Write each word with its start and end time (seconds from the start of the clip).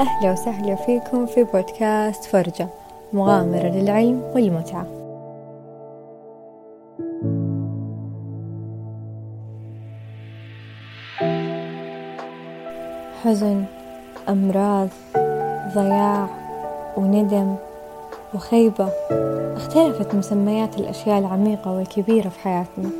أهلا 0.00 0.32
وسهلا 0.32 0.74
فيكم 0.74 1.26
في 1.26 1.44
بودكاست 1.44 2.24
فرجة 2.24 2.68
مغامرة 3.12 3.68
للعلم 3.68 4.22
والمتعة. 4.34 4.86
حزن 13.24 13.64
أمراض 14.28 14.88
ضياع 15.74 16.28
وندم 16.96 17.54
وخيبة 18.34 18.88
اختلفت 19.56 20.14
مسميات 20.14 20.78
الأشياء 20.78 21.18
العميقة 21.18 21.72
والكبيرة 21.72 22.28
في 22.28 22.38
حياتنا 22.38 22.90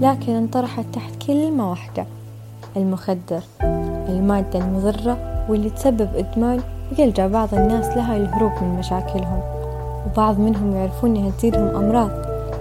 لكن 0.00 0.32
انطرحت 0.32 0.84
تحت 0.92 1.26
كلمة 1.26 1.70
واحدة 1.70 2.06
المخدر 2.76 3.40
المادة 4.08 4.58
المضرة 4.58 5.37
واللي 5.48 5.70
تسبب 5.70 6.08
إدمان 6.16 6.60
ويلجأ 6.98 7.26
بعض 7.26 7.54
الناس 7.54 7.96
لها 7.96 8.18
للهروب 8.18 8.52
من 8.62 8.78
مشاكلهم 8.78 9.40
وبعض 10.06 10.38
منهم 10.38 10.76
يعرفون 10.76 11.16
أنها 11.16 11.30
تزيدهم 11.30 11.76
أمراض 11.76 12.10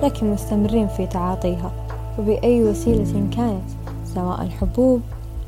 لكن 0.03 0.31
مستمرين 0.31 0.87
في 0.87 1.07
تعاطيها. 1.07 1.71
وبأي 2.19 2.63
وسيلة 2.63 3.27
كانت 3.37 3.69
سواء 4.15 4.47
حبوب 4.61 5.01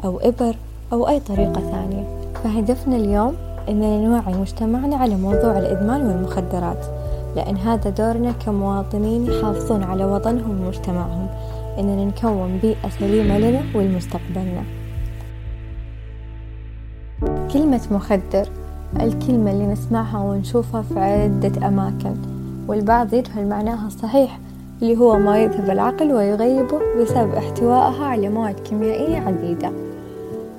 أو 0.06 0.20
إبر 0.20 0.56
أو 0.94 1.08
أي 1.08 1.20
طريقة 1.20 1.62
ثانية. 1.62 2.04
فهدفنا 2.44 2.96
اليوم 2.96 3.34
أننا 3.70 3.98
نوعي 3.98 4.34
مجتمعنا 4.34 4.96
على 4.96 5.16
موضوع 5.16 5.58
الإدمان 5.58 6.08
والمخدرات 6.08 6.86
لأن 7.36 7.58
هذا 7.58 7.90
دورنا 7.90 8.32
كمواطنين 8.32 9.26
يحافظون 9.26 9.84
على 9.84 10.06
وطنهم 10.06 10.62
ومجتمعهم. 10.62 11.28
إننا 11.80 12.06
نكون 12.06 12.60
بيئة 12.62 12.90
سليمة 13.00 13.38
لنا 13.38 13.62
ولمستقبلنا. 13.76 14.64
كلمة 17.54 17.82
مخدر 17.92 18.50
الكلمة 19.00 19.52
اللي 19.52 19.68
نسمعها 19.68 20.20
ونشوفها 20.20 20.82
في 20.82 21.00
عدة 21.00 21.68
أماكن 21.68 22.16
والبعض 22.68 23.14
يجهل 23.14 23.48
معناها 23.48 23.88
الصحيح 23.88 24.40
اللي 24.82 24.98
هو 24.98 25.18
ما 25.18 25.38
يذهب 25.38 25.70
العقل 25.70 26.14
ويغيبه 26.14 26.80
بسبب 27.02 27.34
احتوائها 27.34 28.06
على 28.06 28.30
مواد 28.30 28.60
كيميائية 28.60 29.18
عديدة. 29.18 29.72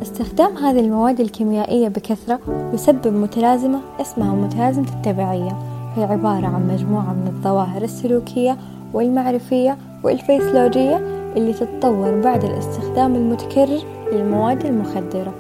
استخدام 0.02 0.56
هذه 0.56 0.80
المواد 0.80 1.20
الكيميائية 1.20 1.88
بكثرة 1.88 2.40
يسبب 2.74 3.12
متلازمة 3.12 3.80
اسمها 4.00 4.34
متلازمة 4.34 4.88
التبعية. 4.96 5.58
هي 5.96 6.04
عبارة 6.04 6.46
عن 6.46 6.68
مجموعة 6.72 7.12
من 7.12 7.26
الظواهر 7.26 7.82
السلوكية 7.82 8.56
والمعرفية 8.94 9.76
والفيسيولوجية 10.02 10.96
اللي 11.36 11.52
تتطور 11.52 12.20
بعد 12.20 12.44
الاستخدام 12.44 13.14
المتكرر 13.14 13.80
للمواد 14.12 14.66
المخدرة. 14.66 15.34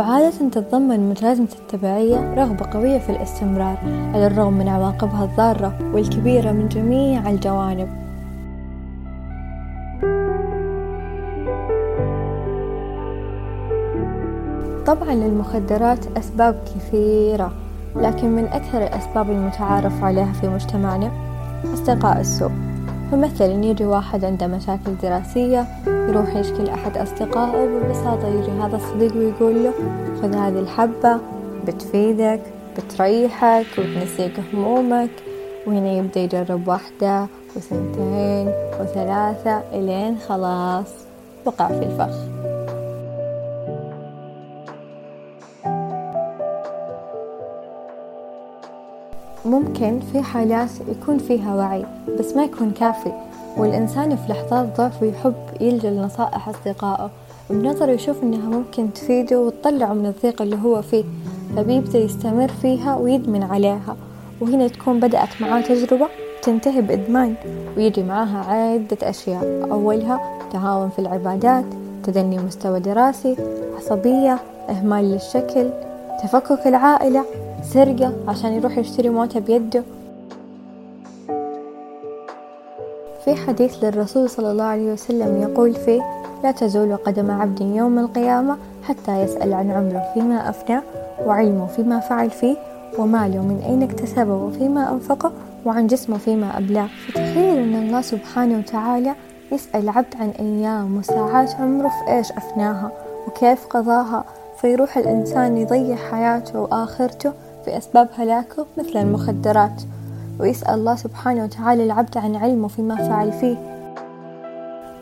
وعادة 0.00 0.30
تتضمن 0.30 1.10
متلازمة 1.10 1.48
التبعية 1.58 2.34
رغبة 2.34 2.70
قوية 2.72 2.98
في 2.98 3.10
الاستمرار 3.10 3.78
على 4.14 4.26
الرغم 4.26 4.52
من 4.52 4.68
عواقبها 4.68 5.24
الضارة 5.24 5.78
والكبيرة 5.94 6.52
من 6.52 6.68
جميع 6.68 7.30
الجوانب. 7.30 7.88
طبعا 14.86 15.14
للمخدرات 15.14 16.06
أسباب 16.18 16.62
كثيرة 16.76 17.52
لكن 17.96 18.30
من 18.30 18.44
أكثر 18.44 18.78
الأسباب 18.78 19.30
المتعارف 19.30 20.04
عليها 20.04 20.32
في 20.32 20.48
مجتمعنا 20.48 21.10
أصدقاء 21.74 22.20
السوء 22.20 22.52
فمثلا 23.10 23.64
يجي 23.64 23.84
واحد 23.84 24.24
عنده 24.24 24.46
مشاكل 24.46 24.96
دراسية 25.02 25.66
يروح 25.86 26.36
يشكي 26.36 26.62
لأحد 26.62 26.96
أصدقائه 26.96 27.66
ببساطة 27.66 28.28
يجي 28.28 28.50
هذا 28.50 28.76
الصديق 28.76 29.16
ويقول 29.16 29.64
له 29.64 29.72
خذ 30.22 30.34
هذه 30.34 30.58
الحبة 30.58 31.18
بتفيدك 31.66 32.40
بتريحك 32.78 33.66
وتنسيك 33.78 34.40
همومك. 34.52 35.10
وهنا 35.66 35.92
يبدأ 35.92 36.20
يجرب 36.20 36.68
واحدة 36.68 37.26
وثنتين 37.56 38.52
وثلاثة 38.80 39.62
إلين 39.72 40.18
خلاص 40.28 40.86
وقع 41.44 41.68
في 41.68 41.82
الفخ. 41.82 42.39
ممكن 49.50 50.00
في 50.12 50.22
حالات 50.22 50.70
يكون 50.88 51.18
فيها 51.18 51.54
وعي 51.54 51.84
بس 52.18 52.36
ما 52.36 52.44
يكون 52.44 52.70
كافي. 52.70 53.12
والإنسان 53.56 54.16
في 54.16 54.32
لحظات 54.32 54.76
ضعف 54.78 55.02
ويحب 55.02 55.34
يلجأ 55.60 55.90
لنصائح 55.90 56.48
أصدقائه 56.48 57.10
بنظره 57.50 57.90
يشوف 57.90 58.22
إنها 58.22 58.48
ممكن 58.48 58.92
تفيده 58.92 59.40
وتطلعه 59.40 59.92
من 59.92 60.06
الضيق 60.06 60.42
اللي 60.42 60.58
هو 60.64 60.82
فيه. 60.82 61.04
فبيبدأ 61.56 61.98
يستمر 61.98 62.48
فيها 62.48 62.96
ويدمن 62.96 63.42
عليها. 63.42 63.96
وهنا 64.40 64.68
تكون 64.68 65.00
بدأت 65.00 65.28
معاه 65.40 65.60
تجربة 65.60 66.06
تنتهي 66.42 66.80
بإدمان 66.80 67.34
ويجي 67.76 68.02
معاها 68.02 68.44
عدة 68.52 69.10
أشياء. 69.10 69.68
أولها 69.70 70.20
تهاون 70.52 70.90
في 70.90 70.98
العبادات 70.98 71.64
تدني 72.04 72.38
مستوى 72.38 72.80
دراسي 72.80 73.36
عصبية 73.76 74.38
إهمال 74.70 75.04
للشكل 75.04 75.70
تفكك 76.22 76.66
العائلة. 76.66 77.24
سرقة 77.62 78.12
عشان 78.28 78.52
يروح 78.52 78.78
يشتري 78.78 79.08
موتة 79.08 79.40
بيده. 79.40 79.82
في 83.24 83.34
حديث 83.34 83.84
للرسول 83.84 84.30
صلى 84.30 84.50
الله 84.50 84.64
عليه 84.64 84.92
وسلم 84.92 85.42
يقول 85.42 85.74
فيه 85.74 86.02
لا 86.44 86.50
تزول 86.50 86.96
قدم 86.96 87.30
عبد 87.30 87.60
يوم 87.60 87.98
القيامة 87.98 88.56
حتى 88.82 89.22
يسأل 89.22 89.52
عن 89.54 89.70
عمره 89.70 90.04
فيما 90.14 90.48
أفنى 90.48 90.80
وعلمه 91.26 91.66
فيما 91.66 92.00
فعل 92.00 92.30
فيه 92.30 92.56
وماله 92.98 93.42
من 93.42 93.62
أين 93.66 93.82
اكتسبه 93.82 94.34
وفيما 94.34 94.92
أنفقه 94.92 95.32
وعن 95.66 95.86
جسمه 95.86 96.18
فيما 96.18 96.58
أبلاه. 96.58 96.88
فتخيل 97.08 97.58
أن 97.58 97.74
الله 97.74 98.00
سبحانه 98.00 98.58
وتعالى 98.58 99.14
يسأل 99.52 99.88
عبد 99.88 100.14
عن 100.20 100.30
أيام 100.30 100.96
وساعات 100.98 101.54
عمره 101.54 101.88
في 101.88 102.12
إيش 102.12 102.32
أفناها 102.32 102.90
وكيف 103.26 103.66
قضاها 103.66 104.24
فيروح 104.60 104.96
الإنسان 104.96 105.56
يضيع 105.56 105.96
حياته 105.96 106.60
وآخرته 106.60 107.32
في 107.64 107.78
أسباب 107.78 108.08
هلاكه 108.18 108.66
مثل 108.78 108.98
المخدرات. 108.98 109.82
ويسأل 110.40 110.74
الله 110.74 110.96
سبحانه 110.96 111.44
وتعالى 111.44 111.84
العبد 111.84 112.18
عن 112.18 112.36
علمه 112.36 112.68
فيما 112.68 112.96
فعل 112.96 113.32
فيه. 113.32 113.56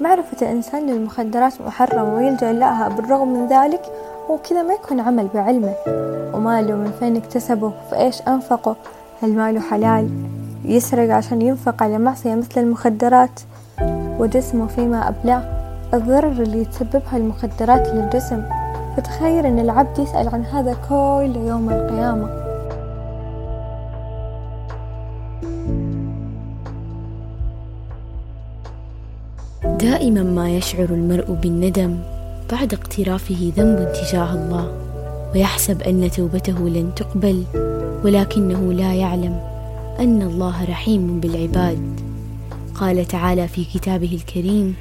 معرفة 0.01 0.47
الإنسان 0.47 0.87
للمخدرات 0.87 1.61
محرمة 1.61 2.15
ويلجأ 2.15 2.53
لها 2.53 2.89
بالرغم 2.89 3.29
من 3.29 3.49
ذلك 3.49 3.83
وكذا 4.31 4.63
ما 4.63 4.75
يكون 4.75 5.01
عمل 5.01 5.29
بعلمه. 5.35 5.75
وماله 6.35 6.75
من 6.75 6.93
فين 6.99 7.17
اكتسبه؟ 7.17 7.73
فإيش 7.91 8.23
أنفقه؟ 8.29 8.77
هل 9.23 9.33
ماله 9.33 9.61
حلال؟ 9.61 10.09
يسرق 10.65 11.15
عشان 11.15 11.43
ينفق 11.43 11.83
على 11.83 11.99
معصية 11.99 12.35
مثل 12.35 12.61
المخدرات. 12.61 13.41
وجسمه 14.19 14.67
فيما 14.67 15.09
أبلاه 15.09 15.43
الضرر 15.95 16.43
اللي 16.43 16.65
تسببها 16.65 17.17
المخدرات 17.17 17.89
للجسم. 17.89 18.43
فتخيل 18.97 19.47
أن 19.47 19.59
العبد 19.59 19.99
يسأل 19.99 20.29
عن 20.29 20.45
هذا 20.45 20.77
كل 20.89 21.37
يوم 21.37 21.71
القيامة. 21.71 22.48
دائما 29.81 30.23
ما 30.23 30.51
يشعر 30.51 30.85
المرء 30.91 31.33
بالندم 31.33 31.97
بعد 32.53 32.75
اقترافه 32.75 33.53
ذنب 33.57 33.93
تجاه 33.93 34.35
الله 34.35 34.73
ويحسب 35.35 35.83
أن 35.83 36.11
توبته 36.11 36.69
لن 36.69 36.91
تقبل 36.97 37.45
ولكنه 38.05 38.73
لا 38.73 38.95
يعلم 38.95 39.41
أن 40.01 40.23
الله 40.23 40.65
رحيم 40.65 41.21
بالعباد. 41.21 42.01
قال 42.75 43.05
تعالى 43.05 43.49
في 43.49 43.65
كتابه 43.65 44.15
الكريم 44.15 44.75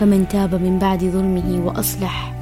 فمن 0.00 0.28
تاب 0.28 0.54
من 0.54 0.78
بعد 0.78 1.04
ظلمه 1.04 1.66
وأصلح 1.66 2.34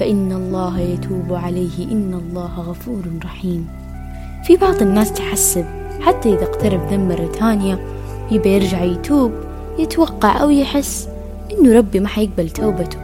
فإن 0.00 0.32
الله 0.32 0.80
يتوب 0.80 1.32
عليه 1.32 1.92
إن 1.92 2.14
الله 2.14 2.60
غفور 2.60 3.02
رحيم. 3.24 3.68
في 4.46 4.56
بعض 4.56 4.82
الناس 4.82 5.12
تحسب 5.12 5.64
حتى 6.00 6.34
إذا 6.34 6.42
اقترب 6.42 6.80
ذنب 6.90 7.12
مرة 7.12 7.32
ثانية 7.32 7.78
يبي 8.30 8.48
يرجع 8.48 8.82
يتوب 8.82 9.32
يتوقع 9.78 10.42
أو 10.42 10.50
يحس. 10.50 11.08
إنه 11.52 11.76
ربي 11.78 12.00
ما 12.00 12.08
حيقبل 12.08 12.50
توبته 12.50 12.98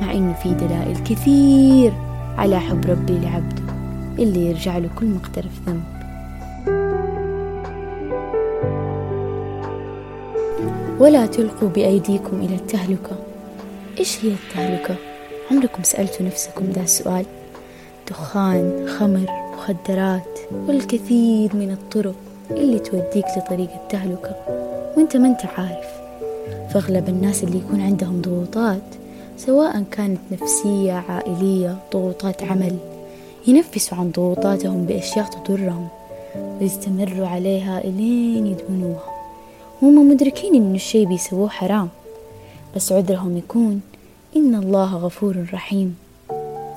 مع 0.00 0.12
إنه 0.12 0.32
في 0.32 0.54
دلائل 0.54 0.96
كثير 1.04 1.92
على 2.38 2.60
حب 2.60 2.84
ربي 2.86 3.18
لعبده 3.18 3.62
اللي 4.18 4.46
يرجع 4.46 4.78
له 4.78 4.88
كل 4.98 5.06
مقترف 5.06 5.52
ذنب 5.66 5.84
ولا 10.98 11.26
تلقوا 11.26 11.68
بأيديكم 11.68 12.40
إلى 12.40 12.54
التهلكة 12.54 13.16
إيش 13.98 14.24
هي 14.24 14.30
التهلكة؟ 14.32 14.94
عمركم 15.50 15.82
سألتوا 15.82 16.26
نفسكم 16.26 16.64
ذا 16.64 16.82
السؤال؟ 16.82 17.24
دخان، 18.10 18.88
خمر، 18.98 19.26
مخدرات 19.52 20.38
والكثير 20.52 21.56
من 21.56 21.70
الطرق 21.70 22.14
اللي 22.50 22.78
توديك 22.78 23.24
لطريق 23.36 23.70
التهلكة 23.82 24.36
وأنت 24.96 25.16
ما 25.16 25.28
أنت 25.28 25.46
عارف 25.58 26.03
فأغلب 26.74 27.08
الناس 27.08 27.44
اللي 27.44 27.58
يكون 27.58 27.80
عندهم 27.80 28.22
ضغوطات 28.22 28.82
سواء 29.36 29.84
كانت 29.90 30.20
نفسية 30.32 30.92
عائلية 30.92 31.78
ضغوطات 31.92 32.42
عمل 32.42 32.76
ينفسوا 33.46 33.98
عن 33.98 34.10
ضغوطاتهم 34.10 34.84
بأشياء 34.84 35.26
تضرهم 35.26 35.88
ويستمروا 36.60 37.26
عليها 37.26 37.84
إلين 37.84 38.46
يدمنوها. 38.46 39.04
هم 39.82 40.10
مدركين 40.10 40.54
إن 40.54 40.74
الشي 40.74 41.06
بيسووه 41.06 41.48
حرام 41.48 41.88
بس 42.76 42.92
عذرهم 42.92 43.36
يكون 43.36 43.80
إن 44.36 44.54
الله 44.54 44.96
غفور 44.96 45.46
رحيم. 45.52 45.96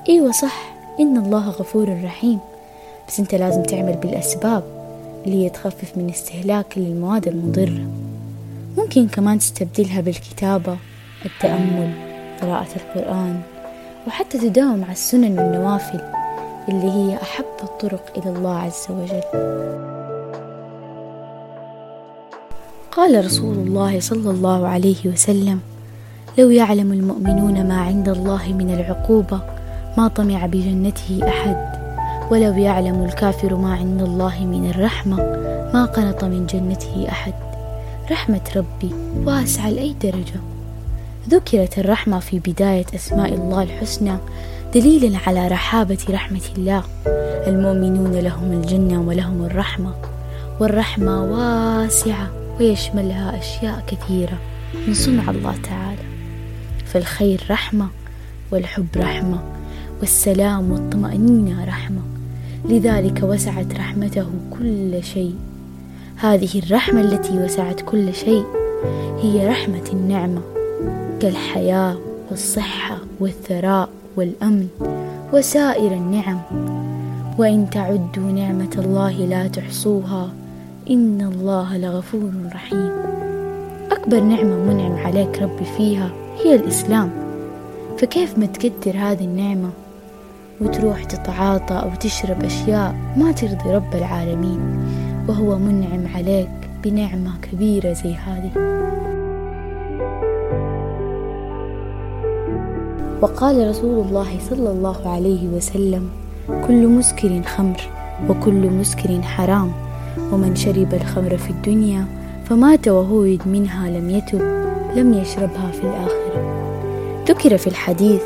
أيوة 0.08 0.32
صح 0.32 0.74
إن 1.00 1.16
الله 1.16 1.48
غفور 1.48 2.04
رحيم. 2.04 2.38
بس 3.08 3.20
أنت 3.20 3.34
لازم 3.34 3.62
تعمل 3.62 3.92
بالأسباب 3.92 4.62
اللي 5.26 5.44
هي 5.44 5.50
تخفف 5.50 5.96
من 5.96 6.10
استهلاك 6.10 6.78
للمواد 6.78 7.28
المضرة. 7.28 8.07
ممكن 8.78 9.08
كمان 9.08 9.38
تستبدلها 9.38 10.00
بالكتابة 10.00 10.76
التأمل 11.24 11.92
قراءة 12.42 12.68
القرآن 12.76 13.40
وحتى 14.06 14.38
تداوم 14.38 14.84
على 14.84 14.92
السنن 14.92 15.38
والنوافل 15.38 16.00
اللي 16.68 16.90
هي 16.90 17.22
أحب 17.22 17.44
الطرق 17.62 18.12
إلى 18.16 18.36
الله 18.36 18.58
عز 18.58 18.86
وجل. 18.90 19.22
قال 22.92 23.24
رسول 23.24 23.56
الله 23.56 24.00
صلى 24.00 24.30
الله 24.30 24.68
عليه 24.68 25.06
وسلم 25.06 25.60
لو 26.38 26.50
يعلم 26.50 26.92
المؤمنون 26.92 27.68
ما 27.68 27.80
عند 27.80 28.08
الله 28.08 28.52
من 28.52 28.70
العقوبة 28.74 29.40
ما 29.98 30.08
طمع 30.08 30.46
بجنته 30.46 31.20
أحد. 31.28 31.78
ولو 32.30 32.52
يعلم 32.52 33.04
الكافر 33.04 33.54
ما 33.54 33.74
عند 33.74 34.02
الله 34.02 34.46
من 34.46 34.70
الرحمة 34.70 35.16
ما 35.74 35.84
قنط 35.84 36.24
من 36.24 36.46
جنته 36.46 37.06
أحد. 37.08 37.47
رحمة 38.10 38.40
ربي 38.56 38.94
واسعة 39.24 39.70
لأي 39.70 39.94
درجة. 40.02 40.40
ذكرت 41.28 41.78
الرحمة 41.78 42.18
في 42.18 42.38
بداية 42.38 42.84
أسماء 42.94 43.34
الله 43.34 43.62
الحسنى 43.62 44.16
دليلا 44.74 45.18
على 45.26 45.48
رحابة 45.48 45.98
رحمة 46.10 46.40
الله. 46.58 46.82
المؤمنون 47.46 48.12
لهم 48.12 48.52
الجنة 48.52 49.00
ولهم 49.00 49.44
الرحمة 49.44 49.94
والرحمة 50.60 51.24
واسعة 51.24 52.30
ويشملها 52.60 53.38
أشياء 53.38 53.84
كثيرة 53.86 54.38
من 54.86 54.94
صنع 54.94 55.30
الله 55.30 55.56
تعالى. 55.56 56.02
فالخير 56.84 57.40
رحمة 57.50 57.88
والحب 58.52 58.88
رحمة 58.96 59.42
والسلام 60.00 60.70
والطمأنينة 60.70 61.64
رحمة. 61.64 62.00
لذلك 62.64 63.20
وسعت 63.22 63.74
رحمته 63.74 64.26
كل 64.58 65.04
شيء. 65.04 65.34
هذه 66.20 66.58
الرحمة 66.58 67.00
التي 67.00 67.38
وسعت 67.38 67.80
كل 67.80 68.14
شيء 68.14 68.44
هي 69.20 69.48
رحمة 69.48 69.84
النعمة 69.92 70.40
كالحياة 71.20 71.96
والصحة 72.30 72.98
والثراء 73.20 73.88
والأمن 74.16 74.68
وسائر 75.32 75.92
النعم. 75.92 76.40
وإن 77.38 77.70
تعدوا 77.70 78.32
نعمة 78.32 78.70
الله 78.78 79.12
لا 79.12 79.48
تحصوها 79.48 80.30
إن 80.90 81.30
الله 81.32 81.78
لغفور 81.78 82.30
رحيم. 82.54 82.90
أكبر 83.90 84.20
نعمة 84.20 84.56
منعم 84.56 85.06
عليك 85.06 85.42
ربي 85.42 85.64
فيها 85.76 86.10
هي 86.44 86.54
الإسلام. 86.54 87.10
فكيف 87.98 88.38
ما 88.38 88.46
تكدر 88.46 88.96
هذه 88.96 89.24
النعمة 89.24 89.70
وتروح 90.60 91.04
تتعاطى 91.04 91.74
أو 91.74 91.90
تشرب 92.00 92.44
أشياء 92.44 92.94
ما 93.16 93.32
ترضي 93.32 93.70
رب 93.70 93.94
العالمين؟ 93.94 94.87
وهو 95.28 95.58
منعم 95.58 96.06
عليك 96.14 96.48
بنعمة 96.84 97.32
كبيرة 97.42 97.92
زي 97.92 98.14
هذه. 98.14 98.50
وقال 103.22 103.68
رسول 103.68 104.06
الله 104.06 104.38
صلى 104.50 104.70
الله 104.70 105.08
عليه 105.08 105.48
وسلم 105.48 106.08
كل 106.66 106.86
مسكر 106.86 107.42
خمر 107.42 107.80
وكل 108.28 108.70
مسكر 108.70 109.22
حرام 109.22 109.72
ومن 110.32 110.56
شرب 110.56 110.94
الخمر 110.94 111.36
في 111.36 111.50
الدنيا 111.50 112.04
فمات 112.44 112.88
وهو 112.88 113.24
يدمنها 113.24 113.90
لم 113.90 114.10
يتب 114.10 114.40
لم 114.96 115.14
يشربها 115.14 115.70
في 115.70 115.82
الآخرة. 115.82 116.58
ذكر 117.28 117.58
في 117.58 117.66
الحديث 117.66 118.22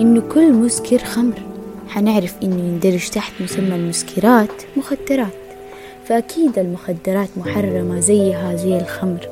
إن 0.00 0.20
كل 0.20 0.52
مسكر 0.52 0.98
خمر 0.98 1.42
حنعرف 1.88 2.34
إنه 2.42 2.62
يندرج 2.62 3.08
تحت 3.08 3.32
مسمى 3.40 3.74
المسكرات 3.74 4.62
مخدرات. 4.76 5.47
فأكيد 6.08 6.58
المخدرات 6.58 7.28
محرمة 7.36 8.00
زيها 8.00 8.56
زي 8.56 8.78
الخمر. 8.78 9.28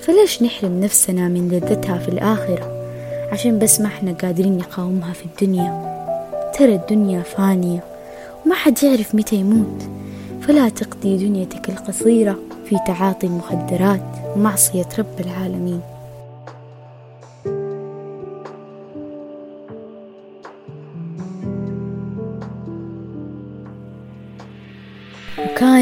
فليش 0.00 0.42
نحرم 0.42 0.80
نفسنا 0.80 1.28
من 1.28 1.48
لذتها 1.48 1.98
في 1.98 2.08
الآخرة؟ 2.08 2.88
عشان 3.32 3.58
بس 3.58 3.80
ما 3.80 3.86
إحنا 3.86 4.12
قادرين 4.12 4.58
نقاومها 4.58 5.12
في 5.12 5.24
الدنيا. 5.24 5.98
ترى 6.58 6.74
الدنيا 6.74 7.22
فانية 7.22 7.80
وما 8.46 8.54
حد 8.54 8.82
يعرف 8.82 9.14
متى 9.14 9.36
يموت. 9.36 9.82
فلا 10.42 10.68
تقضي 10.68 11.16
دنيتك 11.16 11.68
القصيرة 11.68 12.38
في 12.68 12.76
تعاطي 12.86 13.26
المخدرات 13.26 14.02
ومعصية 14.36 14.88
رب 14.98 15.20
العالمين. 15.20 15.80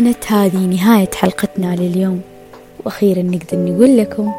وكانت 0.06 0.32
هذه 0.32 0.67
نهاية 0.67 1.11
حلقتنا 1.14 1.76
لليوم. 1.76 2.20
وأخيرا 2.85 3.23
نقدر 3.23 3.58
نقول 3.58 3.97
لكم 3.97 4.32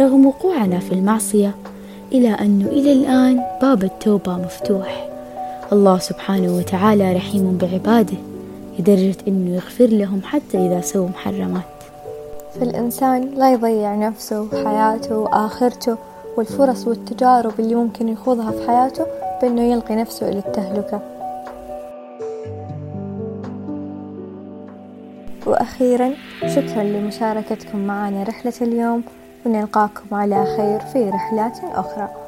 رغم 0.00 0.26
وقوعنا 0.26 0.78
في 0.78 0.92
المعصية 0.92 1.54
إلى 2.12 2.28
أنه 2.28 2.66
إلى 2.66 2.92
الآن 2.92 3.40
باب 3.62 3.84
التوبة 3.84 4.32
مفتوح. 4.32 5.08
الله 5.72 5.98
سبحانه 5.98 6.56
وتعالى 6.56 7.12
رحيم 7.12 7.58
بعباده 7.58 8.16
لدرجة 8.78 9.16
أنه 9.28 9.54
يغفر 9.54 9.86
لهم 9.86 10.20
حتى 10.24 10.66
إذا 10.66 10.80
سووا 10.80 11.08
محرمات. 11.08 11.62
فالإنسان 12.60 13.30
لا 13.36 13.52
يضيع 13.52 13.94
نفسه 13.94 14.40
وحياته 14.40 15.18
وآخرته 15.18 15.96
والفرص 16.36 16.86
والتجارب 16.86 17.52
اللي 17.58 17.74
ممكن 17.74 18.08
يخوضها 18.08 18.50
في 18.50 18.66
حياته 18.66 19.06
بأنه 19.42 19.62
يلقي 19.62 19.96
نفسه 19.96 20.28
إلى 20.28 20.38
التهلكة. 20.38 21.00
وأخيرا 25.52 26.14
شكرا 26.46 26.82
لمشاركتكم 26.82 27.78
معنا 27.78 28.22
رحلة 28.22 28.52
اليوم 28.62 29.02
ونلقاكم 29.46 30.14
على 30.14 30.44
خير 30.56 30.80
في 30.80 31.10
رحلات 31.10 31.58
أخرى. 31.74 32.21